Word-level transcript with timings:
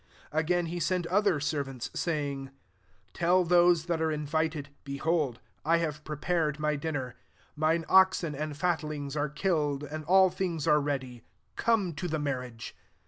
4 0.31 0.39
Again 0.39 0.65
he 0.65 0.79
sei|t 0.79 1.07
other 1.11 1.39
servants, 1.39 1.91
saying, 1.93 2.49
* 2.81 3.13
Tell 3.13 3.43
those 3.43 3.85
that 3.85 4.01
are 4.01 4.11
in 4.11 4.25
titedi 4.25 4.69
Beholdt 4.83 5.35
I 5.63 5.77
have 5.77 6.03
prepared 6.03 6.57
my 6.57 6.75
dinner; 6.75 7.13
mifie 7.55 7.85
oxen 7.87 8.33
and 8.33 8.57
fat 8.57 8.79
^ 8.79 8.83
lings 8.89 9.15
are 9.15 9.29
killed 9.29 9.83
and 9.83 10.03
all 10.05 10.31
things 10.31 10.65
ar4, 10.65 10.83
ready; 10.83 11.23
come 11.55 11.93
to 11.93 12.07
the 12.07 12.17
marriage.' 12.17 12.75